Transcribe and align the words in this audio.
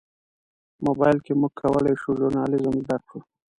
موبایل 0.85 1.17
کې 1.25 1.33
موږ 1.39 1.53
کولی 1.59 1.93
شو 2.01 2.09
ژورنالیزم 2.19 2.75
زده 2.83 2.97
کړو. 3.07 3.19